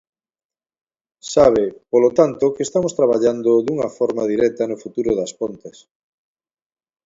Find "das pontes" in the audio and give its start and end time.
5.19-5.77